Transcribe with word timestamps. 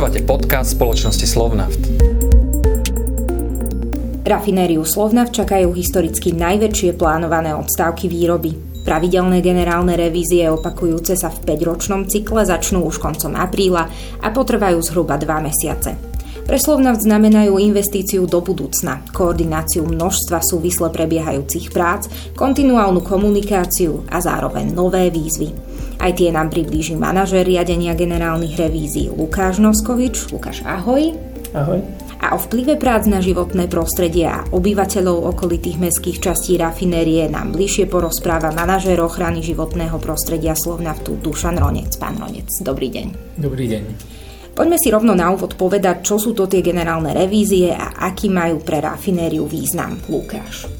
Počúvate 0.00 0.24
podcast 0.24 0.80
spoločnosti 0.80 1.26
Slovnaft. 1.28 1.82
Rafinériu 4.24 4.80
Slovnaft 4.80 5.36
čakajú 5.36 5.76
historicky 5.76 6.32
najväčšie 6.32 6.96
plánované 6.96 7.52
odstávky 7.52 8.08
výroby. 8.08 8.80
Pravidelné 8.80 9.44
generálne 9.44 10.00
revízie 10.00 10.48
opakujúce 10.48 11.20
sa 11.20 11.28
v 11.28 11.44
5-ročnom 11.52 12.08
cykle 12.08 12.48
začnú 12.48 12.88
už 12.88 12.96
koncom 12.96 13.36
apríla 13.36 13.92
a 14.24 14.32
potrvajú 14.32 14.80
zhruba 14.80 15.20
2 15.20 15.36
mesiace. 15.44 15.92
Pre 16.48 16.56
Slovnaft 16.56 17.04
znamenajú 17.04 17.60
investíciu 17.60 18.24
do 18.24 18.40
budúcna, 18.40 19.04
koordináciu 19.12 19.84
množstva 19.84 20.40
súvisle 20.40 20.88
prebiehajúcich 20.88 21.68
prác, 21.76 22.08
kontinuálnu 22.40 23.04
komunikáciu 23.04 24.08
a 24.08 24.16
zároveň 24.24 24.72
nové 24.72 25.12
výzvy. 25.12 25.69
Aj 26.00 26.16
tie 26.16 26.32
nám 26.32 26.48
priblíži 26.48 26.96
manažer 26.96 27.44
riadenia 27.44 27.92
generálnych 27.92 28.56
revízií 28.56 29.12
Lukáš 29.12 29.60
Noskovič. 29.60 30.32
Lukáš, 30.32 30.64
ahoj. 30.64 31.12
Ahoj. 31.52 31.84
A 32.24 32.32
o 32.32 32.40
vplyve 32.40 32.80
prác 32.80 33.04
na 33.04 33.20
životné 33.20 33.68
prostredie 33.68 34.24
a 34.24 34.48
obyvateľov 34.48 35.36
okolitých 35.36 35.76
mestských 35.76 36.20
častí 36.24 36.56
rafinérie 36.56 37.28
nám 37.28 37.52
bližšie 37.52 37.84
porozpráva 37.84 38.48
manažér 38.48 38.96
ochrany 39.04 39.44
životného 39.44 40.00
prostredia 40.00 40.56
Slovnaftu 40.56 41.20
Dušan 41.20 41.60
Ronec. 41.60 41.92
Pán 42.00 42.16
Ronec, 42.16 42.48
dobrý 42.64 42.88
deň. 42.88 43.36
Dobrý 43.36 43.68
deň. 43.68 43.84
Poďme 44.56 44.76
si 44.80 44.88
rovno 44.88 45.12
na 45.12 45.28
úvod 45.28 45.52
povedať, 45.56 46.00
čo 46.00 46.16
sú 46.16 46.32
to 46.32 46.48
tie 46.48 46.64
generálne 46.64 47.12
revízie 47.12 47.76
a 47.76 48.08
aký 48.08 48.32
majú 48.32 48.64
pre 48.64 48.80
rafinériu 48.80 49.44
význam. 49.44 50.00
Lukáš. 50.08 50.79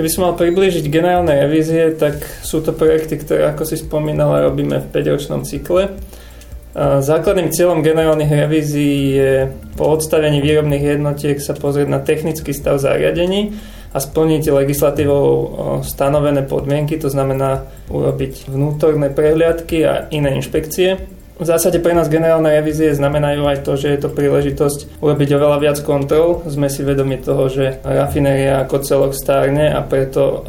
Keby 0.00 0.16
som 0.16 0.24
mal 0.24 0.32
priblížiť 0.32 0.88
generálne 0.88 1.44
revízie, 1.44 1.92
tak 1.92 2.24
sú 2.40 2.64
to 2.64 2.72
projekty, 2.72 3.20
ktoré, 3.20 3.52
ako 3.52 3.68
si 3.68 3.76
spomínala, 3.76 4.48
robíme 4.48 4.80
v 4.80 4.88
5-ročnom 4.96 5.44
cykle. 5.44 5.92
Základným 7.04 7.52
cieľom 7.52 7.84
generálnych 7.84 8.32
revízií 8.32 9.20
je 9.20 9.52
po 9.76 9.92
odstavení 9.92 10.40
výrobných 10.40 10.96
jednotiek 10.96 11.36
sa 11.36 11.52
pozrieť 11.52 11.92
na 11.92 12.00
technický 12.00 12.56
stav 12.56 12.80
zariadení 12.80 13.52
a 13.92 14.00
splniť 14.00 14.48
legislatívou 14.48 15.28
stanovené 15.84 16.48
podmienky, 16.48 16.96
to 16.96 17.12
znamená 17.12 17.68
urobiť 17.92 18.48
vnútorné 18.48 19.12
prehliadky 19.12 19.84
a 19.84 20.08
iné 20.08 20.32
inšpekcie. 20.40 21.19
V 21.40 21.48
zásade 21.48 21.80
pre 21.80 21.96
nás 21.96 22.12
generálne 22.12 22.52
revízie 22.52 22.92
znamenajú 22.92 23.48
aj 23.48 23.64
to, 23.64 23.72
že 23.80 23.96
je 23.96 23.98
to 24.04 24.12
príležitosť 24.12 25.00
urobiť 25.00 25.40
oveľa 25.40 25.58
viac 25.64 25.78
kontrol. 25.80 26.44
Sme 26.44 26.68
si 26.68 26.84
vedomi 26.84 27.16
toho, 27.16 27.48
že 27.48 27.80
rafinéria 27.80 28.60
ako 28.60 28.84
celok 28.84 29.12
stárne 29.16 29.72
a 29.72 29.80
preto 29.80 30.20
uh, 30.20 30.42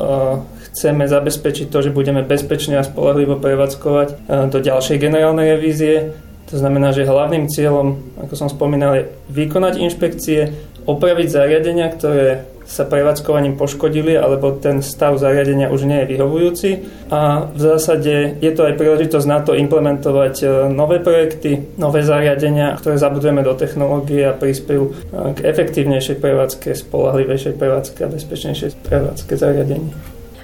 chceme 0.67 1.07
zabezpečiť 1.07 1.71
to, 1.71 1.79
že 1.79 1.95
budeme 1.95 2.27
bezpečne 2.27 2.75
a 2.75 2.83
spolahlivo 2.83 3.39
prevádzkovať 3.39 4.07
uh, 4.11 4.51
do 4.51 4.59
ďalšej 4.59 4.99
generálnej 4.99 5.55
revízie. 5.55 6.11
To 6.51 6.59
znamená, 6.59 6.91
že 6.91 7.07
hlavným 7.07 7.47
cieľom, 7.47 8.19
ako 8.27 8.35
som 8.35 8.51
spomínal, 8.51 8.91
je 8.99 9.07
vykonať 9.31 9.79
inšpekcie, 9.79 10.51
opraviť 10.83 11.27
zariadenia, 11.31 11.87
ktoré 11.87 12.50
sa 12.71 12.87
prevádzkovaním 12.87 13.59
poškodili 13.59 14.15
alebo 14.15 14.55
ten 14.55 14.79
stav 14.79 15.19
zariadenia 15.19 15.67
už 15.67 15.83
nie 15.83 15.99
je 16.01 16.11
vyhovujúci 16.15 16.69
a 17.11 17.51
v 17.51 17.59
zásade 17.59 18.39
je 18.39 18.51
to 18.55 18.63
aj 18.63 18.79
príležitosť 18.79 19.27
na 19.27 19.43
to 19.43 19.51
implementovať 19.59 20.35
e, 20.39 20.45
nové 20.71 21.03
projekty, 21.03 21.75
nové 21.75 22.07
zariadenia, 22.07 22.79
ktoré 22.79 22.95
zabudujeme 22.95 23.43
do 23.43 23.51
technológie 23.59 24.23
a 24.23 24.31
prispiejú 24.31 24.87
e, 24.87 24.91
k 25.35 25.39
efektívnejšej 25.43 26.17
prevádzke, 26.23 26.71
spolahlivejšej 26.71 27.59
prevádzke 27.59 28.07
a 28.07 28.11
bezpečnejšej 28.15 28.79
prevádzke 28.87 29.33
zariadení. 29.35 29.91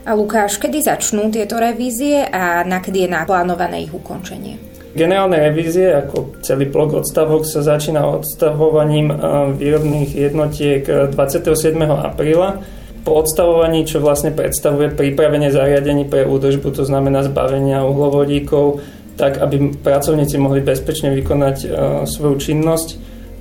A 0.04 0.16
Lukáš, 0.16 0.60
kedy 0.60 0.84
začnú 0.84 1.32
tieto 1.32 1.60
revízie 1.60 2.28
a 2.28 2.64
na 2.68 2.84
kedy 2.84 3.08
je 3.08 3.10
naplánované 3.12 3.88
ich 3.88 3.92
ukončenie? 3.92 4.77
Generálne 4.98 5.38
revízie, 5.38 5.94
ako 5.94 6.42
celý 6.42 6.74
blok 6.74 7.06
odstavok, 7.06 7.46
sa 7.46 7.62
začína 7.62 8.02
odstavovaním 8.02 9.14
eh, 9.14 9.18
výrobných 9.54 10.10
jednotiek 10.18 10.82
27. 11.14 11.78
Eh, 11.78 11.86
apríla. 11.86 12.66
Po 13.06 13.22
odstavovaní, 13.22 13.86
čo 13.86 14.02
vlastne 14.02 14.34
predstavuje 14.34 14.90
pripravenie 14.90 15.54
zariadení 15.54 16.10
pre 16.10 16.26
údržbu, 16.26 16.74
to 16.74 16.84
znamená 16.84 17.24
zbavenia 17.30 17.86
uhlovodíkov, 17.86 18.82
tak 19.22 19.38
aby 19.38 19.78
pracovníci 19.80 20.36
mohli 20.42 20.60
bezpečne 20.60 21.16
vykonať 21.16 21.58
uh, 21.64 21.70
svoju 22.04 22.36
činnosť. 22.36 22.90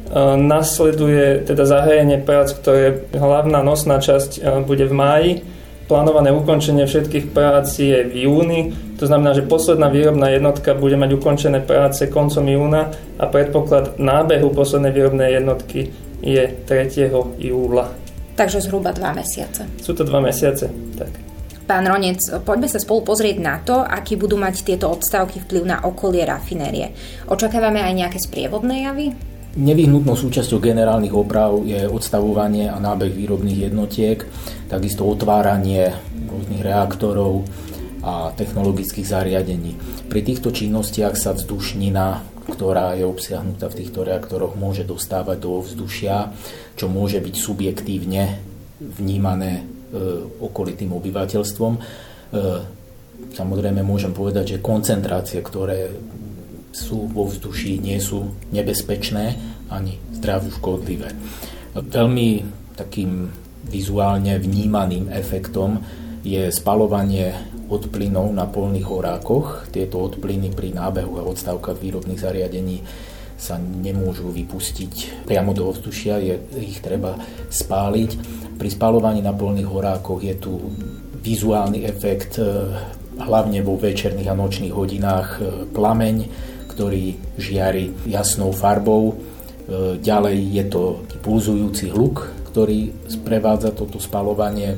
Uh, 0.07 0.39
nasleduje 0.39 1.43
teda 1.43 1.67
zahájenie 1.67 2.23
prác, 2.23 2.55
ktoré 2.55 3.11
hlavná 3.11 3.59
nosná 3.67 3.99
časť 3.99 4.63
bude 4.63 4.87
v 4.87 4.95
máji 4.95 5.33
Plánované 5.87 6.35
ukončenie 6.35 6.83
všetkých 6.83 7.31
prác 7.31 7.79
je 7.79 8.03
v 8.11 8.27
júni, 8.27 8.75
to 8.99 9.07
znamená, 9.07 9.39
že 9.39 9.47
posledná 9.47 9.87
výrobná 9.87 10.35
jednotka 10.35 10.75
bude 10.75 10.99
mať 10.99 11.15
ukončené 11.15 11.63
práce 11.63 12.11
koncom 12.11 12.43
júna 12.43 12.91
a 13.23 13.25
predpoklad 13.31 13.95
nábehu 13.95 14.51
poslednej 14.51 14.91
výrobnej 14.91 15.39
jednotky 15.39 15.95
je 16.27 16.43
3. 16.67 17.15
júla. 17.39 17.95
Takže 18.35 18.67
zhruba 18.67 18.91
dva 18.91 19.15
mesiace. 19.15 19.63
Sú 19.79 19.95
to 19.95 20.03
dva 20.03 20.19
mesiace, 20.19 20.67
tak. 20.99 21.23
Pán 21.71 21.87
Ronec, 21.87 22.19
poďme 22.43 22.67
sa 22.71 22.83
spolu 22.83 23.07
pozrieť 23.07 23.37
na 23.39 23.59
to, 23.59 23.83
aký 23.83 24.19
budú 24.19 24.39
mať 24.39 24.67
tieto 24.67 24.91
odstavky 24.91 25.43
vplyv 25.43 25.63
na 25.67 25.79
okolie 25.87 26.23
rafinérie. 26.27 26.95
Očakávame 27.31 27.83
aj 27.83 27.95
nejaké 27.95 28.19
sprievodné 28.23 28.87
javy? 28.87 29.36
Nevyhnutnou 29.57 30.21
súčasťou 30.21 30.61
generálnych 30.61 31.17
oprav 31.17 31.65
je 31.65 31.89
odstavovanie 31.89 32.69
a 32.69 32.77
nábeh 32.77 33.09
výrobných 33.09 33.73
jednotiek, 33.73 34.21
takisto 34.69 35.09
otváranie 35.09 35.97
rôznych 36.29 36.61
reaktorov 36.61 37.49
a 38.05 38.37
technologických 38.37 39.09
zariadení. 39.09 39.81
Pri 40.13 40.21
týchto 40.21 40.53
činnostiach 40.53 41.17
sa 41.17 41.33
vzdušnina, 41.33 42.37
ktorá 42.53 43.01
je 43.01 43.09
obsiahnutá 43.09 43.73
v 43.73 43.81
týchto 43.81 44.05
reaktoroch, 44.05 44.61
môže 44.61 44.85
dostávať 44.85 45.41
do 45.41 45.65
vzdušia, 45.65 46.37
čo 46.77 46.93
môže 46.93 47.17
byť 47.25 47.35
subjektívne 47.41 48.37
vnímané 48.77 49.53
e, 49.57 49.63
okolitým 50.37 50.93
obyvateľstvom. 50.93 51.73
E, 51.73 51.81
samozrejme 53.33 53.81
môžem 53.81 54.13
povedať, 54.13 54.61
že 54.61 54.65
koncentrácie, 54.65 55.41
ktoré 55.41 55.97
sú 56.77 57.09
vo 57.09 57.25
vzduší, 57.25 57.81
nie 57.81 57.97
sú 57.97 58.37
nebezpečné 58.53 59.41
ani 59.73 59.97
zdraviu 60.13 60.53
škodlivé. 60.53 61.17
Veľmi 61.73 62.45
takým 62.77 63.33
vizuálne 63.65 64.37
vnímaným 64.37 65.09
efektom 65.09 65.81
je 66.21 66.53
spalovanie 66.53 67.33
odplynov 67.73 68.31
na 68.31 68.45
polných 68.47 68.87
horákoch. 68.87 69.73
Tieto 69.73 70.05
odplyny 70.05 70.53
pri 70.53 70.77
nábehu 70.77 71.19
a 71.19 71.27
odstavkách 71.27 71.81
výrobných 71.81 72.21
zariadení 72.21 72.85
sa 73.37 73.61
nemôžu 73.61 74.33
vypustiť 74.33 75.25
priamo 75.29 75.53
do 75.53 75.69
ovzdušia, 75.69 76.21
je, 76.25 76.35
ich 76.57 76.81
treba 76.81 77.21
spáliť. 77.53 78.11
Pri 78.57 78.69
spalovaní 78.73 79.21
na 79.21 79.37
polných 79.37 79.69
horákoch 79.69 80.25
je 80.25 80.35
tu 80.41 80.57
vizuálny 81.21 81.85
efekt, 81.85 82.41
eh, 82.41 82.49
hlavne 83.17 83.61
vo 83.61 83.77
večerných 83.77 84.31
a 84.33 84.39
nočných 84.39 84.73
hodinách 84.73 85.29
eh, 85.37 85.45
plameň, 85.69 86.17
ktorý 86.77 87.17
žiari 87.41 88.05
jasnou 88.05 88.53
farbou. 88.53 89.17
E, 89.17 89.97
ďalej 89.97 90.37
je 90.53 90.65
to 90.69 90.83
pulzujúci 91.25 91.89
hluk, 91.89 92.29
ktorý 92.53 92.93
sprevádza 93.09 93.73
toto 93.73 93.97
spalovanie 93.97 94.77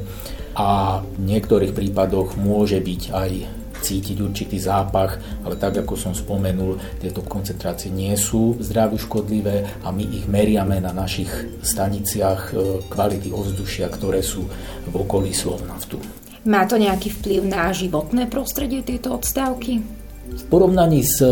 a 0.54 1.02
v 1.02 1.22
niektorých 1.26 1.74
prípadoch 1.74 2.38
môže 2.38 2.78
byť 2.78 3.02
aj 3.10 3.30
cítiť 3.78 4.18
určitý 4.18 4.58
zápach, 4.58 5.18
ale 5.46 5.54
tak 5.54 5.82
ako 5.82 5.94
som 5.94 6.14
spomenul, 6.14 6.78
tieto 6.98 7.22
koncentrácie 7.22 7.90
nie 7.94 8.14
sú 8.18 8.58
zdraviu 8.58 8.98
škodlivé 8.98 9.86
a 9.86 9.94
my 9.94 10.02
ich 10.02 10.26
meriame 10.26 10.82
na 10.82 10.90
našich 10.90 11.30
staniciach 11.62 12.40
e, 12.50 12.82
kvality 12.86 13.30
ovzdušia, 13.30 13.86
ktoré 13.90 14.22
sú 14.22 14.46
v 14.86 14.94
okolí 14.94 15.30
Slovnaftu. 15.30 15.98
Má 16.46 16.64
to 16.64 16.78
nejaký 16.78 17.12
vplyv 17.18 17.40
na 17.44 17.70
životné 17.74 18.30
prostredie 18.30 18.82
tieto 18.82 19.14
odstávky? 19.14 19.82
V 20.28 20.44
porovnaní 20.50 21.02
s 21.02 21.22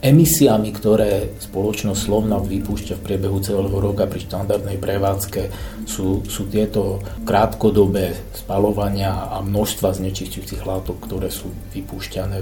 emisiami, 0.00 0.72
ktoré 0.72 1.36
spoločnosť 1.36 2.00
Slovna 2.00 2.40
vypúšťa 2.40 2.96
v 2.96 3.04
priebehu 3.04 3.38
celého 3.44 3.76
roka 3.76 4.08
pri 4.08 4.24
štandardnej 4.24 4.80
prevádzke, 4.80 5.42
sú, 5.84 6.24
sú 6.24 6.48
tieto 6.48 7.04
krátkodobé 7.28 8.16
spalovania 8.32 9.28
a 9.28 9.44
množstva 9.44 9.92
znečistujúcich 9.92 10.64
látok, 10.64 11.04
ktoré 11.04 11.28
sú 11.28 11.52
vypúšťané 11.76 12.36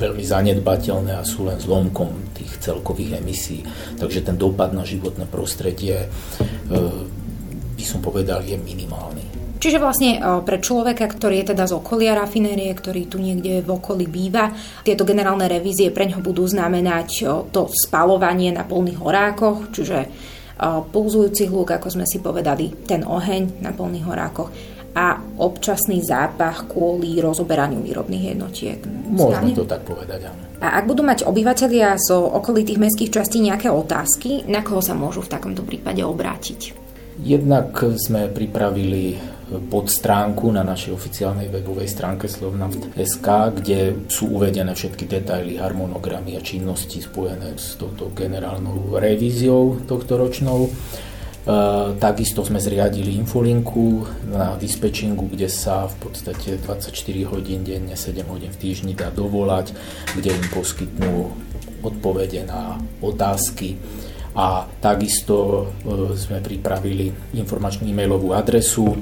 veľmi 0.00 0.24
zanedbateľné 0.24 1.20
a 1.20 1.28
sú 1.28 1.44
len 1.44 1.60
zlomkom 1.60 2.32
tých 2.32 2.56
celkových 2.64 3.20
emisí. 3.20 3.60
Takže 4.00 4.24
ten 4.24 4.40
dopad 4.40 4.72
na 4.72 4.82
životné 4.82 5.28
prostredie, 5.28 6.08
e, 6.08 6.76
by 7.76 7.84
som 7.84 8.00
povedal, 8.00 8.40
je 8.40 8.56
minimálny. 8.56 9.39
Čiže 9.60 9.76
vlastne 9.76 10.16
e, 10.16 10.20
pre 10.40 10.56
človeka, 10.56 11.04
ktorý 11.04 11.44
je 11.44 11.52
teda 11.52 11.68
z 11.68 11.76
okolia 11.76 12.16
rafinérie, 12.16 12.72
ktorý 12.72 13.12
tu 13.12 13.20
niekde 13.20 13.60
v 13.60 13.68
okolí 13.68 14.08
býva, 14.08 14.56
tieto 14.80 15.04
generálne 15.04 15.44
revízie 15.44 15.92
pre 15.92 16.08
ňo 16.08 16.24
budú 16.24 16.48
znamenať 16.48 17.08
e, 17.20 17.24
to 17.52 17.68
spalovanie 17.68 18.56
na 18.56 18.64
polných 18.64 18.96
horákoch, 18.96 19.68
čiže 19.68 19.98
e, 20.00 20.08
pulzujúci 20.64 21.52
hluk, 21.52 21.76
ako 21.76 21.92
sme 21.92 22.08
si 22.08 22.24
povedali, 22.24 22.72
ten 22.88 23.04
oheň 23.04 23.60
na 23.60 23.76
polných 23.76 24.08
horákoch 24.08 24.48
a 24.96 25.22
občasný 25.38 26.02
zápach 26.02 26.66
kvôli 26.66 27.20
rozoberaniu 27.22 27.84
výrobných 27.84 28.34
jednotiek. 28.34 28.80
Môžeme 29.12 29.54
to 29.54 29.68
tak 29.68 29.84
povedať, 29.86 30.26
áno. 30.26 30.40
A 30.60 30.76
ak 30.76 30.84
budú 30.88 31.06
mať 31.06 31.24
obyvateľia 31.24 31.96
zo 32.00 32.20
okolitých 32.20 32.80
mestských 32.80 33.12
častí 33.12 33.38
nejaké 33.40 33.70
otázky, 33.72 34.44
na 34.50 34.60
koho 34.60 34.82
sa 34.82 34.92
môžu 34.92 35.24
v 35.24 35.32
takomto 35.32 35.62
prípade 35.64 36.02
obrátiť? 36.04 36.89
Jednak 37.20 37.76
sme 38.00 38.32
pripravili 38.32 39.20
pod 39.68 39.90
stránku 39.92 40.48
na 40.54 40.62
našej 40.62 40.94
oficiálnej 40.94 41.52
webovej 41.52 41.90
stránke 41.90 42.30
Slovnaft.sk, 42.30 43.26
kde 43.60 44.08
sú 44.08 44.40
uvedené 44.40 44.72
všetky 44.72 45.04
detaily, 45.04 45.58
harmonogramy 45.58 46.38
a 46.38 46.40
činnosti 46.40 47.02
spojené 47.02 47.58
s 47.58 47.74
touto 47.74 48.14
generálnou 48.14 48.96
revíziou 48.96 49.82
tohto 49.84 50.16
ročnou. 50.16 50.64
E, 50.64 50.70
takisto 51.98 52.46
sme 52.46 52.62
zriadili 52.62 53.18
infolinku 53.18 54.06
na 54.30 54.54
dispečingu, 54.54 55.26
kde 55.28 55.50
sa 55.50 55.90
v 55.90 56.08
podstate 56.08 56.62
24 56.62 56.94
hodín 57.26 57.66
denne, 57.66 57.98
7 57.98 58.22
hodín 58.30 58.54
v 58.54 58.60
týždni 58.64 58.94
dá 58.94 59.10
dovolať, 59.10 59.74
kde 60.14 60.30
im 60.30 60.46
poskytnú 60.54 61.12
odpovede 61.82 62.46
na 62.46 62.78
otázky 63.02 63.76
a 64.34 64.66
takisto 64.78 65.36
e, 65.36 66.14
sme 66.14 66.38
pripravili 66.38 67.34
informačnú 67.34 67.86
e-mailovú 67.90 68.30
adresu, 68.30 68.94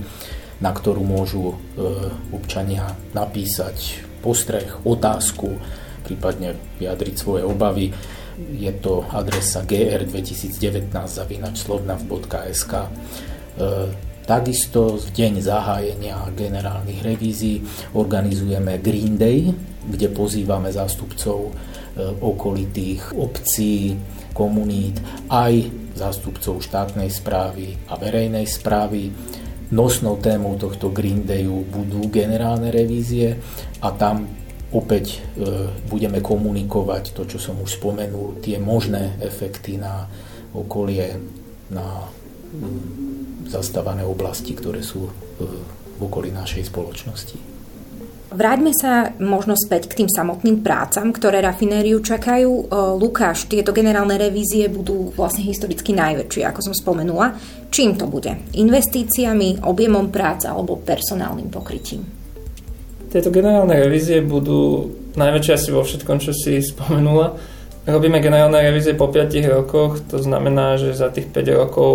na 0.58 0.72
ktorú 0.72 1.04
môžu 1.04 1.52
e, 1.52 1.56
občania 2.32 2.96
napísať 3.12 4.08
postreh, 4.24 4.66
otázku, 4.82 5.60
prípadne 6.02 6.56
vyjadriť 6.80 7.14
svoje 7.14 7.42
obavy. 7.44 7.92
Je 8.38 8.70
to 8.78 9.04
adresa 9.12 9.66
gr2019 9.66 10.62
Takisto 14.28 15.00
v 15.00 15.08
deň 15.08 15.40
zahájenia 15.40 16.28
generálnych 16.36 17.00
revízií 17.00 17.64
organizujeme 17.96 18.76
Green 18.76 19.16
Day, 19.16 19.48
kde 19.88 20.12
pozývame 20.12 20.68
zástupcov 20.68 21.48
e, 21.48 21.52
okolitých 22.20 23.16
obcí, 23.16 23.96
komunít, 24.36 25.00
aj 25.32 25.72
zástupcov 25.96 26.60
štátnej 26.60 27.08
správy 27.08 27.72
a 27.88 27.96
verejnej 27.96 28.44
správy. 28.44 29.08
Nosnou 29.72 30.20
témou 30.20 30.60
tohto 30.60 30.92
Green 30.92 31.24
Dayu 31.24 31.64
budú 31.64 32.12
generálne 32.12 32.68
revízie 32.68 33.32
a 33.80 33.88
tam 33.96 34.28
opäť 34.76 35.24
e, 35.24 35.72
budeme 35.88 36.20
komunikovať 36.20 37.16
to, 37.16 37.24
čo 37.24 37.40
som 37.40 37.64
už 37.64 37.80
spomenul, 37.80 38.44
tie 38.44 38.60
možné 38.60 39.16
efekty 39.24 39.80
na 39.80 40.04
okolie, 40.52 41.16
na 41.72 42.04
zastávané 43.48 44.04
oblasti, 44.04 44.52
ktoré 44.52 44.84
sú 44.84 45.08
e, 45.08 45.12
v 45.96 46.00
okolí 46.04 46.30
našej 46.30 46.68
spoločnosti. 46.70 47.58
Vráťme 48.28 48.76
sa 48.76 49.16
možno 49.24 49.56
späť 49.56 49.88
k 49.88 50.04
tým 50.04 50.10
samotným 50.12 50.60
prácam, 50.60 51.08
ktoré 51.16 51.40
rafinériu 51.40 52.04
čakajú. 52.04 52.68
Lukáš, 53.00 53.48
tieto 53.48 53.72
generálne 53.72 54.20
revízie 54.20 54.68
budú 54.68 55.16
vlastne 55.16 55.48
historicky 55.48 55.96
najväčšie, 55.96 56.44
ako 56.44 56.60
som 56.60 56.74
spomenula. 56.76 57.32
Čím 57.72 57.96
to 57.96 58.04
bude? 58.04 58.28
Investíciami, 58.52 59.64
objemom 59.64 60.12
prác 60.12 60.44
alebo 60.44 60.76
personálnym 60.76 61.48
pokrytím? 61.48 62.04
Tieto 63.08 63.32
generálne 63.32 63.80
revízie 63.80 64.20
budú 64.20 64.92
najväčšie 65.16 65.52
asi 65.56 65.68
vo 65.72 65.80
všetkom, 65.80 66.20
čo 66.20 66.36
si 66.36 66.60
spomenula. 66.60 67.32
Robíme 67.88 68.20
generálne 68.20 68.60
revízie 68.60 68.92
po 68.92 69.08
5 69.08 69.40
rokoch, 69.48 70.04
to 70.04 70.20
znamená, 70.20 70.76
že 70.76 70.92
za 70.92 71.08
tých 71.08 71.32
5 71.32 71.48
rokov 71.64 71.90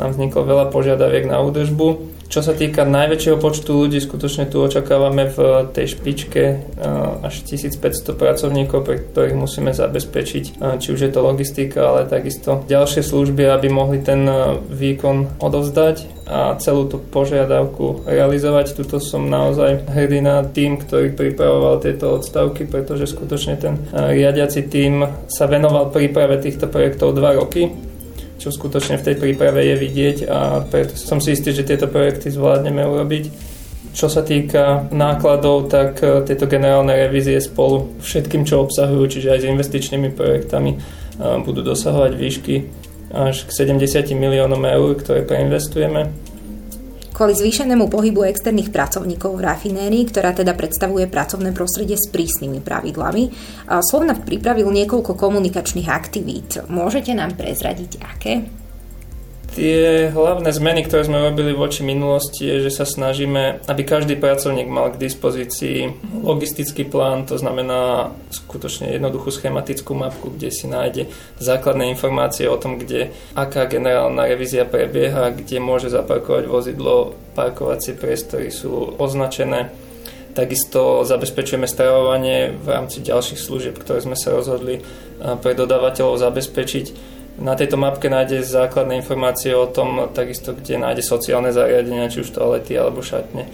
nám 0.00 0.16
vzniklo 0.16 0.48
veľa 0.48 0.72
požiadaviek 0.72 1.28
na 1.28 1.44
údržbu 1.44 2.18
čo 2.30 2.46
sa 2.46 2.54
týka 2.54 2.86
najväčšieho 2.86 3.42
počtu 3.42 3.74
ľudí, 3.74 3.98
skutočne 3.98 4.46
tu 4.46 4.62
očakávame 4.62 5.34
v 5.34 5.66
tej 5.74 5.98
špičke 5.98 6.42
eh, 6.46 7.26
až 7.26 7.42
1500 7.42 8.14
pracovníkov, 8.14 8.86
pre 8.86 9.02
ktorých 9.02 9.34
musíme 9.34 9.74
zabezpečiť, 9.74 10.62
eh, 10.62 10.78
či 10.78 10.94
už 10.94 11.00
je 11.02 11.10
to 11.10 11.26
logistika, 11.26 11.90
ale 11.90 12.06
takisto 12.06 12.62
ďalšie 12.70 13.02
služby, 13.02 13.50
aby 13.50 13.66
mohli 13.66 13.98
ten 13.98 14.22
eh, 14.30 14.62
výkon 14.62 15.42
odovzdať 15.42 16.22
a 16.30 16.54
celú 16.62 16.86
tú 16.86 17.02
požiadavku 17.02 18.06
realizovať. 18.06 18.78
Tuto 18.78 19.02
som 19.02 19.26
naozaj 19.26 19.90
hrdý 19.90 20.22
na 20.22 20.46
tým, 20.46 20.78
ktorý 20.78 21.10
pripravoval 21.10 21.82
tieto 21.82 22.14
odstavky, 22.14 22.70
pretože 22.70 23.10
skutočne 23.10 23.58
ten 23.58 23.74
riadiaci 23.90 24.70
tým 24.70 25.26
sa 25.26 25.50
venoval 25.50 25.90
príprave 25.90 26.38
týchto 26.38 26.70
projektov 26.70 27.18
dva 27.18 27.34
roky 27.34 27.89
čo 28.40 28.48
skutočne 28.48 28.96
v 28.96 29.04
tej 29.04 29.16
príprave 29.20 29.68
je 29.68 29.76
vidieť 29.76 30.16
a 30.24 30.64
preto 30.64 30.96
som 30.96 31.20
si 31.20 31.36
istý, 31.36 31.52
že 31.52 31.68
tieto 31.68 31.92
projekty 31.92 32.32
zvládneme 32.32 32.80
urobiť. 32.88 33.24
Čo 33.92 34.08
sa 34.08 34.24
týka 34.24 34.88
nákladov, 34.94 35.68
tak 35.68 36.00
e, 36.00 36.24
tieto 36.24 36.48
generálne 36.48 36.94
revízie 36.94 37.36
spolu 37.42 38.00
všetkým, 38.00 38.46
čo 38.48 38.64
obsahujú, 38.64 39.02
čiže 39.10 39.34
aj 39.34 39.40
s 39.44 39.50
investičnými 39.50 40.08
projektami, 40.14 40.72
e, 40.72 40.78
budú 41.44 41.60
dosahovať 41.60 42.12
výšky 42.16 42.56
až 43.10 43.44
k 43.44 43.50
70 43.50 44.14
miliónom 44.14 44.62
eur, 44.62 44.94
ktoré 44.94 45.26
preinvestujeme 45.26 46.08
kvôli 47.20 47.36
zvýšenému 47.36 47.92
pohybu 47.92 48.24
externých 48.24 48.72
pracovníkov 48.72 49.36
v 49.36 49.44
rafinérii, 49.44 50.08
ktorá 50.08 50.32
teda 50.32 50.56
predstavuje 50.56 51.04
pracovné 51.04 51.52
prostredie 51.52 52.00
s 52.00 52.08
prísnymi 52.08 52.64
pravidlami. 52.64 53.28
Slovnaft 53.84 54.24
pripravil 54.24 54.72
niekoľko 54.72 55.20
komunikačných 55.20 55.92
aktivít. 55.92 56.64
Môžete 56.72 57.12
nám 57.12 57.36
prezradiť 57.36 58.00
aké? 58.00 58.59
Tie 59.50 60.06
hlavné 60.14 60.54
zmeny, 60.54 60.86
ktoré 60.86 61.10
sme 61.10 61.26
robili 61.26 61.50
voči 61.50 61.82
minulosti, 61.82 62.46
je, 62.46 62.70
že 62.70 62.80
sa 62.80 62.86
snažíme, 62.86 63.66
aby 63.66 63.82
každý 63.82 64.14
pracovník 64.14 64.70
mal 64.70 64.94
k 64.94 65.02
dispozícii 65.02 65.90
logistický 66.22 66.86
plán, 66.86 67.26
to 67.26 67.34
znamená 67.34 68.14
skutočne 68.30 68.94
jednoduchú 68.94 69.34
schematickú 69.34 69.90
mapku, 69.98 70.30
kde 70.30 70.54
si 70.54 70.70
nájde 70.70 71.10
základné 71.42 71.90
informácie 71.90 72.46
o 72.46 72.62
tom, 72.62 72.78
kde 72.78 73.10
aká 73.34 73.66
generálna 73.66 74.30
revízia 74.30 74.62
prebieha, 74.62 75.34
kde 75.34 75.58
môže 75.58 75.90
zaparkovať 75.90 76.46
vozidlo, 76.46 77.18
parkovacie 77.34 77.98
priestory 77.98 78.54
sú 78.54 78.94
označené. 79.02 79.74
Takisto 80.30 81.02
zabezpečujeme 81.02 81.66
stravovanie 81.66 82.54
v 82.54 82.66
rámci 82.70 83.02
ďalších 83.02 83.42
služieb, 83.42 83.74
ktoré 83.82 83.98
sme 83.98 84.14
sa 84.14 84.30
rozhodli 84.30 84.78
pre 85.18 85.58
dodávateľov 85.58 86.22
zabezpečiť 86.22 87.18
na 87.40 87.56
tejto 87.56 87.80
mapke 87.80 88.12
nájde 88.12 88.44
základné 88.44 89.00
informácie 89.00 89.56
o 89.56 89.64
tom, 89.64 90.12
takisto 90.12 90.52
kde 90.52 90.76
nájde 90.76 91.00
sociálne 91.00 91.50
zariadenia, 91.50 92.12
či 92.12 92.20
už 92.20 92.36
toalety 92.36 92.76
alebo 92.76 93.00
šatne. 93.00 93.48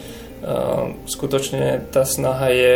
Skutočne 1.06 1.87
tá 1.94 2.03
snaha 2.03 2.50
je 2.50 2.73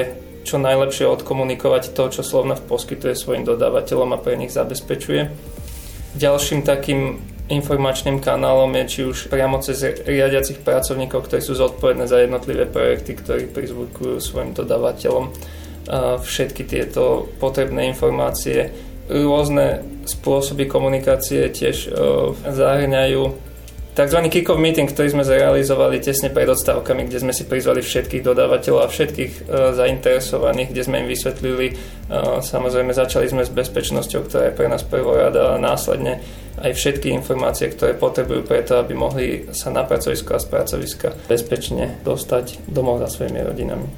čo 0.47 0.57
najlepšie 0.57 1.05
odkomunikovať 1.05 1.93
to, 1.93 2.09
čo 2.09 2.23
Slovnaft 2.25 2.65
poskytuje 2.65 3.13
svojim 3.13 3.45
dodávateľom 3.45 4.17
a 4.17 4.23
pre 4.23 4.39
nich 4.39 4.55
zabezpečuje. 4.55 5.29
Ďalším 6.17 6.65
takým 6.65 7.21
informačným 7.51 8.23
kanálom 8.23 8.71
je 8.79 8.85
či 8.87 9.01
už 9.05 9.27
priamo 9.27 9.59
cez 9.59 9.83
riadiacich 9.83 10.63
pracovníkov, 10.63 11.27
ktorí 11.27 11.43
sú 11.43 11.59
zodpovedné 11.59 12.07
za 12.07 12.23
jednotlivé 12.23 12.71
projekty, 12.71 13.19
ktorí 13.19 13.51
prizvukujú 13.51 14.23
svojim 14.23 14.55
dodávateľom 14.55 15.35
všetky 16.23 16.71
tieto 16.71 17.27
potrebné 17.43 17.91
informácie 17.91 18.71
rôzne 19.11 19.83
spôsoby 20.05 20.69
komunikácie 20.71 21.49
tiež 21.51 21.91
uh, 21.91 22.33
zahrňajú 22.47 23.51
tzv. 23.91 24.19
kick-off 24.31 24.57
meeting, 24.57 24.89
ktorý 24.89 25.13
sme 25.13 25.25
zrealizovali 25.27 26.01
tesne 26.01 26.31
pred 26.33 26.49
odstavkami, 26.49 27.11
kde 27.11 27.19
sme 27.21 27.33
si 27.35 27.45
prizvali 27.45 27.85
všetkých 27.85 28.23
dodávateľov 28.25 28.87
a 28.87 28.93
všetkých 28.93 29.33
uh, 29.45 29.75
zainteresovaných, 29.77 30.71
kde 30.73 30.83
sme 30.87 30.97
im 31.05 31.09
vysvetlili, 31.11 31.67
uh, 31.75 32.41
samozrejme 32.41 32.97
začali 32.97 33.27
sme 33.29 33.43
s 33.45 33.51
bezpečnosťou, 33.53 34.31
ktorá 34.31 34.43
je 34.49 34.57
pre 34.57 34.69
nás 34.71 34.87
prvorada 34.87 35.55
a 35.55 35.61
následne 35.61 36.23
aj 36.61 36.77
všetky 36.77 37.09
informácie, 37.17 37.73
ktoré 37.73 37.97
potrebujú 37.97 38.45
preto, 38.45 38.77
aby 38.77 38.93
mohli 38.93 39.49
sa 39.57 39.73
na 39.73 39.81
pracovisko 39.81 40.37
a 40.37 40.43
z 40.43 40.47
pracoviska 40.53 41.09
bezpečne 41.25 41.97
dostať 42.05 42.69
domov 42.69 43.01
za 43.01 43.09
svojimi 43.09 43.41
rodinami. 43.41 43.89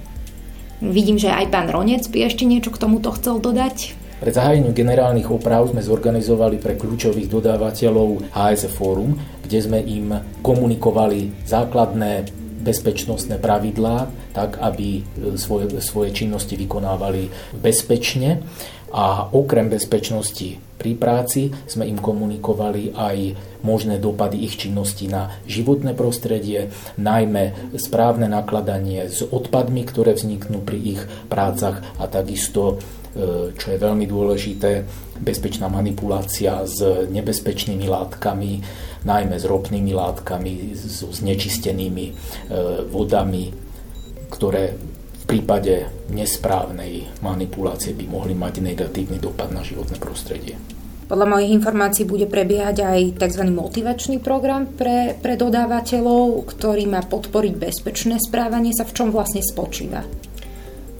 Vidím, 0.82 1.14
že 1.14 1.30
aj 1.30 1.50
pán 1.54 1.70
Ronec 1.70 2.10
by 2.10 2.26
ešte 2.26 2.42
niečo 2.42 2.74
k 2.74 2.82
tomuto 2.82 3.14
chcel 3.14 3.38
dodať. 3.38 3.94
Pred 4.22 4.38
zahájením 4.38 4.70
generálnych 4.70 5.34
oprav 5.34 5.66
sme 5.66 5.82
zorganizovali 5.82 6.62
pre 6.62 6.78
kľúčových 6.78 7.26
dodávateľov 7.26 8.30
HSF 8.30 8.70
Forum, 8.70 9.18
kde 9.42 9.58
sme 9.58 9.82
im 9.82 10.14
komunikovali 10.46 11.42
základné 11.42 12.30
bezpečnostné 12.62 13.42
pravidlá, 13.42 14.06
tak 14.30 14.62
aby 14.62 15.02
svoje, 15.34 15.74
svoje 15.82 16.14
činnosti 16.14 16.54
vykonávali 16.54 17.26
bezpečne. 17.58 18.46
A 18.94 19.26
okrem 19.26 19.66
bezpečnosti 19.66 20.54
pri 20.78 20.94
práci 20.94 21.50
sme 21.66 21.90
im 21.90 21.98
komunikovali 21.98 22.94
aj 22.94 23.16
možné 23.62 23.98
dopady 23.98 24.42
ich 24.42 24.58
činnosti 24.58 25.08
na 25.08 25.34
životné 25.46 25.94
prostredie, 25.94 26.70
najmä 26.98 27.74
správne 27.78 28.28
nakladanie 28.28 29.08
s 29.08 29.22
odpadmi, 29.22 29.82
ktoré 29.86 30.14
vzniknú 30.14 30.62
pri 30.62 30.78
ich 30.78 31.00
prácach 31.30 31.82
a 31.98 32.06
takisto 32.06 32.82
čo 33.52 33.66
je 33.68 33.76
veľmi 33.76 34.08
dôležité, 34.08 34.88
bezpečná 35.20 35.68
manipulácia 35.68 36.64
s 36.64 36.80
nebezpečnými 37.12 37.84
látkami, 37.84 38.64
najmä 39.04 39.36
s 39.36 39.44
ropnými 39.44 39.92
látkami, 39.92 40.72
so 40.72 41.12
znečistenými 41.12 42.06
e, 42.08 42.12
vodami, 42.88 43.52
ktoré 44.32 44.72
v 45.22 45.24
prípade 45.28 45.92
nesprávnej 46.08 47.20
manipulácie 47.20 47.92
by 47.92 48.04
mohli 48.08 48.32
mať 48.32 48.64
negatívny 48.64 49.20
dopad 49.20 49.52
na 49.52 49.60
životné 49.60 50.00
prostredie. 50.00 50.56
Podľa 51.12 51.28
mojich 51.28 51.52
informácií 51.52 52.08
bude 52.08 52.24
prebiehať 52.24 52.88
aj 52.88 53.00
tzv. 53.20 53.44
motivačný 53.52 54.16
program 54.24 54.64
pre, 54.64 55.12
pre 55.20 55.36
dodávateľov, 55.36 56.40
ktorý 56.56 56.88
má 56.88 57.04
podporiť 57.04 57.52
bezpečné 57.52 58.16
správanie 58.16 58.72
sa, 58.72 58.88
v 58.88 58.96
čom 58.96 59.12
vlastne 59.12 59.44
spočíva. 59.44 60.08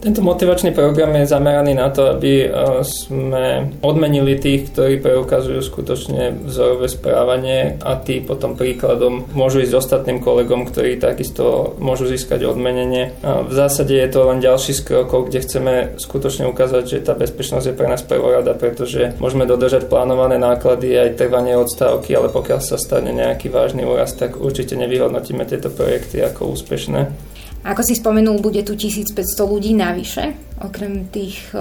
Tento 0.03 0.19
motivačný 0.19 0.75
program 0.75 1.15
je 1.15 1.31
zameraný 1.31 1.79
na 1.79 1.87
to, 1.87 2.11
aby 2.11 2.43
e, 2.43 2.49
sme 2.83 3.71
odmenili 3.87 4.35
tých, 4.35 4.75
ktorí 4.75 4.99
preukazujú 4.99 5.63
skutočne 5.63 6.43
vzorové 6.43 6.91
správanie 6.91 7.79
a 7.79 7.95
tí 8.03 8.19
potom 8.19 8.59
príkladom 8.59 9.31
môžu 9.31 9.63
ísť 9.63 9.79
ostatným 9.79 10.19
kolegom, 10.19 10.67
ktorí 10.67 10.99
takisto 10.99 11.79
môžu 11.79 12.11
získať 12.11 12.51
odmenenie. 12.51 13.15
V 13.23 13.53
zásade 13.55 13.95
je 13.95 14.11
to 14.11 14.27
len 14.27 14.43
ďalší 14.43 14.75
z 14.75 14.83
krokov, 14.83 15.31
kde 15.31 15.47
chceme 15.47 15.75
skutočne 15.95 16.51
ukázať, 16.51 16.83
že 16.83 17.07
tá 17.07 17.15
bezpečnosť 17.15 17.71
je 17.71 17.79
pre 17.79 17.87
nás 17.87 18.03
prvorada, 18.03 18.59
pretože 18.59 19.15
môžeme 19.23 19.47
dodržať 19.47 19.87
plánované 19.87 20.35
náklady 20.35 20.99
aj 20.99 21.15
trvanie 21.15 21.55
odstávky, 21.55 22.11
ale 22.19 22.27
pokiaľ 22.27 22.59
sa 22.59 22.75
stane 22.75 23.15
nejaký 23.15 23.55
vážny 23.55 23.87
úraz, 23.87 24.19
tak 24.19 24.35
určite 24.35 24.75
nevyhodnotíme 24.75 25.47
tieto 25.47 25.71
projekty 25.71 26.27
ako 26.27 26.59
úspešné. 26.59 27.32
Ako 27.62 27.87
si 27.87 27.95
spomenul, 27.95 28.42
bude 28.42 28.66
tu 28.66 28.75
1500 28.75 29.23
ľudí 29.47 29.71
navyše, 29.73 30.35
okrem 30.59 31.07
tých 31.09 31.54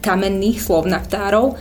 kamenných 0.00 0.58
slovnaftárov. 0.64 1.56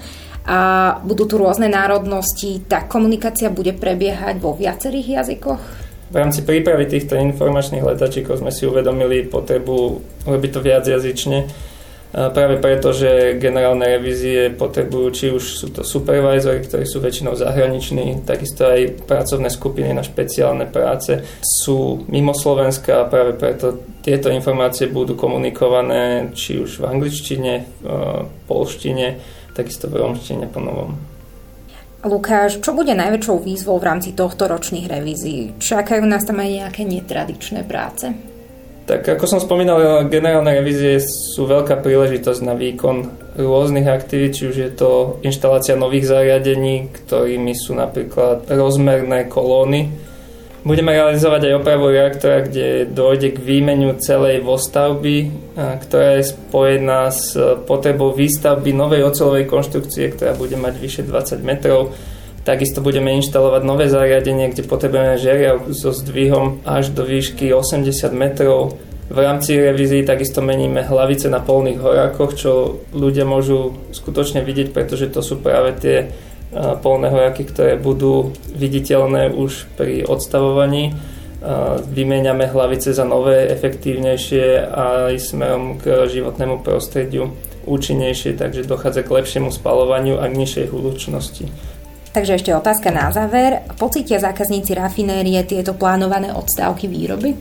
A 0.49 0.59
budú 1.05 1.29
tu 1.29 1.37
rôzne 1.37 1.69
národnosti. 1.69 2.63
Tá 2.65 2.87
komunikácia 2.89 3.53
bude 3.53 3.75
prebiehať 3.75 4.41
vo 4.41 4.57
viacerých 4.57 5.21
jazykoch? 5.21 5.61
V 6.09 6.15
rámci 6.17 6.41
prípravy 6.41 6.89
týchto 6.89 7.13
informačných 7.13 7.85
letačíkov 7.85 8.41
sme 8.41 8.49
si 8.49 8.65
uvedomili 8.65 9.29
potrebu 9.29 10.01
robiť 10.25 10.49
to 10.49 10.59
viac 10.65 10.81
jazyčne 10.89 11.68
Práve 12.09 12.57
preto, 12.57 12.89
že 12.89 13.37
generálne 13.37 13.85
revízie 13.85 14.49
potrebujú, 14.49 15.07
či 15.13 15.25
už 15.29 15.43
sú 15.45 15.69
to 15.69 15.85
supervisory, 15.85 16.65
ktorí 16.65 16.81
sú 16.89 16.97
väčšinou 17.05 17.37
zahraniční, 17.37 18.25
takisto 18.25 18.65
aj 18.65 19.05
pracovné 19.05 19.53
skupiny 19.53 19.93
na 19.93 20.01
špeciálne 20.01 20.65
práce 20.65 21.21
sú 21.45 22.01
mimo 22.09 22.33
Slovenska 22.33 23.05
a 23.05 23.09
práve 23.09 23.37
preto 23.37 24.01
tieto 24.01 24.33
informácie 24.33 24.89
budú 24.89 25.13
komunikované 25.13 26.33
či 26.33 26.57
už 26.57 26.81
v 26.81 26.89
angličtine, 26.89 27.53
v 27.77 28.41
polštine, 28.49 29.21
takisto 29.53 29.85
v 29.85 30.01
romštine 30.01 30.49
po 30.49 30.65
novom. 30.65 30.97
Lukáš, 31.99 32.57
čo 32.57 32.73
bude 32.73 32.97
najväčšou 32.97 33.37
výzvou 33.43 33.77
v 33.77 33.85
rámci 33.85 34.17
tohto 34.17 34.49
ročných 34.49 34.89
revízií? 34.89 35.61
Čakajú 35.61 36.01
nás 36.09 36.25
tam 36.25 36.41
aj 36.41 36.49
nejaké 36.49 36.89
netradičné 36.89 37.67
práce? 37.69 38.38
Tak 38.89 39.05
ako 39.05 39.25
som 39.29 39.37
spomínal, 39.37 40.09
generálne 40.09 40.49
revízie 40.49 40.97
sú 40.97 41.45
veľká 41.45 41.77
príležitosť 41.85 42.41
na 42.41 42.57
výkon 42.57 43.05
rôznych 43.37 43.85
aktivít, 43.85 44.33
či 44.33 44.49
už 44.49 44.55
je 44.57 44.71
to 44.73 45.21
inštalácia 45.21 45.77
nových 45.77 46.09
zariadení, 46.09 46.89
ktorými 46.89 47.53
sú 47.53 47.77
napríklad 47.77 48.49
rozmerné 48.49 49.29
kolóny. 49.29 49.93
Budeme 50.65 50.97
realizovať 50.97 51.53
aj 51.53 51.57
opravu 51.61 51.85
reaktora, 51.93 52.41
kde 52.49 52.89
dojde 52.89 53.37
k 53.37 53.45
výmeniu 53.45 53.93
celej 54.01 54.41
vostavby, 54.41 55.31
ktorá 55.55 56.17
je 56.17 56.33
spojená 56.33 57.13
s 57.13 57.37
potrebou 57.69 58.17
výstavby 58.17 58.73
novej 58.73 59.05
ocelovej 59.05 59.45
konštrukcie, 59.45 60.17
ktorá 60.17 60.33
bude 60.33 60.57
mať 60.57 60.73
vyše 60.81 61.01
20 61.05 61.45
metrov. 61.45 61.93
Takisto 62.49 62.81
budeme 62.81 63.13
inštalovať 63.13 63.61
nové 63.61 63.85
zariadenie, 63.93 64.49
kde 64.49 64.65
potrebujeme 64.65 65.21
žeriav 65.21 65.69
so 65.69 65.93
zdvihom 65.93 66.65
až 66.65 66.89
do 66.89 67.05
výšky 67.05 67.53
80 67.53 67.93
metrov. 68.09 68.81
V 69.05 69.21
rámci 69.21 69.53
revízii 69.53 70.01
takisto 70.01 70.41
meníme 70.41 70.81
hlavice 70.81 71.29
na 71.29 71.45
polných 71.45 71.77
horákoch, 71.77 72.33
čo 72.33 72.81
ľudia 72.89 73.21
môžu 73.29 73.77
skutočne 73.93 74.41
vidieť, 74.41 74.73
pretože 74.73 75.13
to 75.13 75.21
sú 75.21 75.37
práve 75.37 75.77
tie 75.77 76.09
polné 76.81 77.13
horáky, 77.13 77.45
ktoré 77.45 77.77
budú 77.77 78.33
viditeľné 78.57 79.29
už 79.29 79.69
pri 79.77 80.09
odstavovaní. 80.09 80.97
Vymieňame 81.85 82.49
hlavice 82.49 82.97
za 82.97 83.05
nové, 83.05 83.45
efektívnejšie 83.45 84.73
a 84.73 85.13
aj 85.13 85.21
smerom 85.21 85.77
k 85.77 86.09
životnému 86.09 86.65
prostrediu 86.65 87.29
účinnejšie, 87.69 88.33
takže 88.33 88.65
dochádza 88.65 89.05
k 89.05 89.21
lepšiemu 89.21 89.53
spalovaniu 89.53 90.17
a 90.17 90.25
k 90.25 90.33
nižšej 90.33 90.65
hlučnosti. 90.73 91.45
Takže 92.19 92.35
ešte 92.35 92.51
otázka 92.51 92.91
na 92.91 93.15
záver. 93.15 93.63
Pocítia 93.79 94.19
zákazníci 94.19 94.75
rafinérie 94.75 95.39
tieto 95.47 95.71
plánované 95.71 96.35
odstávky 96.35 96.91
výroby? 96.91 97.31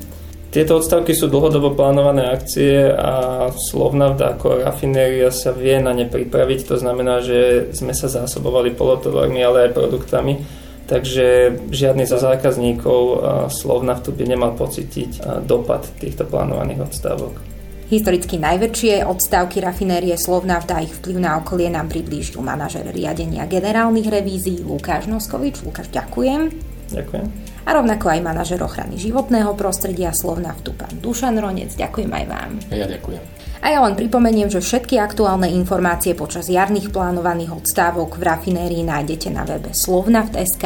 Tieto 0.55 0.79
odstavky 0.79 1.19
sú 1.19 1.27
dlhodobo 1.27 1.75
plánované 1.75 2.31
akcie 2.31 2.87
a 2.87 3.51
Slovnavda 3.51 4.39
ako 4.39 4.63
rafinéria 4.63 5.35
sa 5.35 5.51
vie 5.51 5.83
na 5.83 5.91
ne 5.91 6.07
pripraviť. 6.07 6.71
To 6.71 6.79
znamená, 6.79 7.27
že 7.27 7.75
sme 7.75 7.91
sa 7.91 8.07
zásobovali 8.07 8.79
polotovarmi, 8.79 9.43
ale 9.43 9.67
aj 9.67 9.75
produktami. 9.75 10.47
Takže 10.87 11.59
žiadny 11.75 12.07
zo 12.07 12.23
zákazníkov 12.23 13.03
Slovnavtu 13.51 14.15
by 14.15 14.31
nemal 14.31 14.55
pocítiť 14.55 15.43
dopad 15.43 15.91
týchto 15.99 16.23
plánovaných 16.23 16.87
odstávok. 16.87 17.58
Historicky 17.89 18.37
najväčšie 18.37 19.01
odstávky 19.09 19.65
rafinérie 19.65 20.13
Slovnaft 20.21 20.69
a 20.77 20.85
ich 20.85 20.93
vplyv 20.93 21.25
na 21.25 21.41
okolie 21.41 21.73
nám 21.73 21.89
priblížil 21.89 22.45
manažer 22.45 22.85
riadenia 22.85 23.49
generálnych 23.49 24.13
revízií 24.13 24.61
Lukáš 24.61 25.09
Noskovič. 25.09 25.65
Lukáš, 25.65 25.89
ďakujem. 25.89 26.53
Ďakujem. 26.93 27.25
A 27.65 27.71
rovnako 27.73 28.13
aj 28.13 28.21
manažer 28.21 28.61
ochrany 28.61 29.01
životného 29.01 29.57
prostredia 29.57 30.13
Slovnaftu, 30.13 30.77
pán 30.77 31.01
Dušan 31.01 31.41
Ronec. 31.41 31.73
Ďakujem 31.81 32.13
aj 32.13 32.25
vám. 32.29 32.51
Ja 32.69 32.85
ďakujem. 32.85 33.25
A 33.65 33.67
ja 33.73 33.81
len 33.81 33.97
pripomeniem, 33.97 34.53
že 34.53 34.61
všetky 34.61 35.01
aktuálne 35.01 35.49
informácie 35.49 36.13
počas 36.13 36.47
jarných 36.53 36.93
plánovaných 36.93 37.57
odstávok 37.57 38.21
v 38.21 38.23
rafinérii 38.23 38.85
nájdete 38.85 39.33
na 39.33 39.49
webe 39.49 39.73
slovnaft.sk 39.73 40.65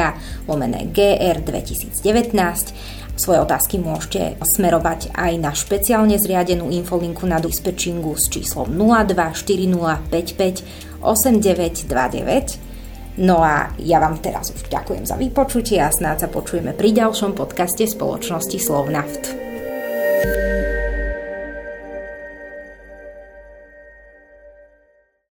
lomené 0.51 0.91
GR 0.91 1.39
2019 1.39 3.02
svoje 3.17 3.41
otázky 3.45 3.79
môžete 3.79 4.37
smerovať 4.41 5.11
aj 5.13 5.33
na 5.37 5.53
špeciálne 5.53 6.17
zriadenú 6.17 6.73
infolinku 6.73 7.29
na 7.29 7.37
dispečingu 7.43 8.17
s 8.17 8.33
číslom 8.33 8.73
024055 8.73 10.65
8929. 11.03 13.21
No 13.21 13.45
a 13.45 13.77
ja 13.77 14.01
vám 14.01 14.25
teraz 14.25 14.57
už 14.57 14.73
ďakujem 14.73 15.05
za 15.05 15.21
vypočutie 15.21 15.85
a 15.85 15.93
snáď 15.93 16.25
sa 16.25 16.33
počujeme 16.33 16.73
pri 16.73 16.97
ďalšom 16.97 17.37
podcaste 17.37 17.85
spoločnosti 17.85 18.57
Slovnaft. 18.57 19.42